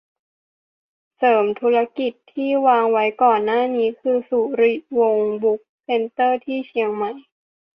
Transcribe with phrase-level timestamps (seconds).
[1.17, 7.11] เสริมธุรกิจที่วางไว้ก่อนหน้านี้คือสุริวงศ์บุ๊คเซนเตอร์ ที่เชียงใหม่?